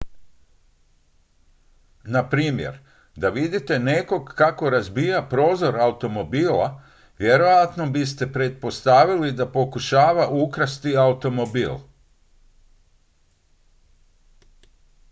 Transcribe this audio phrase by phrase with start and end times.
[2.15, 2.79] na primjer
[3.15, 6.81] da vidite nekog kako razbija prozor automobila
[7.19, 11.75] vjerojatno biste pretpostavili da pokušava ukrasti automobil